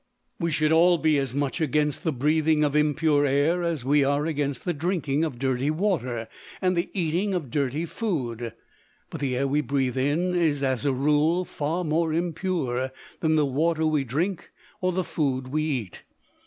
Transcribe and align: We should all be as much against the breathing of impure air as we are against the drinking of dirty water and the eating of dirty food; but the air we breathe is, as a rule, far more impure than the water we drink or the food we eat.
We 0.39 0.49
should 0.49 0.71
all 0.71 0.97
be 0.97 1.19
as 1.19 1.35
much 1.35 1.61
against 1.61 2.03
the 2.03 2.11
breathing 2.11 2.63
of 2.63 2.75
impure 2.75 3.23
air 3.27 3.61
as 3.61 3.85
we 3.85 4.03
are 4.03 4.25
against 4.25 4.65
the 4.65 4.73
drinking 4.73 5.23
of 5.23 5.37
dirty 5.37 5.69
water 5.69 6.27
and 6.59 6.75
the 6.75 6.89
eating 6.93 7.35
of 7.35 7.51
dirty 7.51 7.85
food; 7.85 8.51
but 9.11 9.21
the 9.21 9.37
air 9.37 9.47
we 9.47 9.61
breathe 9.61 9.97
is, 9.97 10.63
as 10.63 10.87
a 10.87 10.91
rule, 10.91 11.45
far 11.45 11.83
more 11.83 12.13
impure 12.15 12.91
than 13.19 13.35
the 13.35 13.45
water 13.45 13.85
we 13.85 14.03
drink 14.03 14.49
or 14.81 14.91
the 14.91 15.03
food 15.03 15.49
we 15.49 15.61
eat. 15.65 16.01